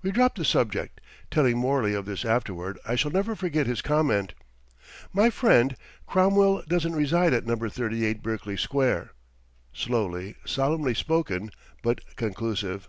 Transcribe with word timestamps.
We 0.00 0.12
dropped 0.12 0.38
the 0.38 0.44
subject. 0.44 1.00
Telling 1.28 1.58
Morley 1.58 1.92
of 1.92 2.04
this 2.06 2.24
afterward, 2.24 2.78
I 2.86 2.94
shall 2.94 3.10
never 3.10 3.34
forget 3.34 3.66
his 3.66 3.82
comment: 3.82 4.32
"My 5.12 5.28
friend, 5.28 5.74
Cromwell 6.06 6.62
doesn't 6.68 6.94
reside 6.94 7.34
at 7.34 7.46
Number 7.46 7.68
38 7.68 8.22
Berkeley 8.22 8.56
Square." 8.56 9.10
Slowly, 9.72 10.36
solemnly 10.44 10.94
spoken, 10.94 11.50
but 11.82 12.00
conclusive. 12.14 12.86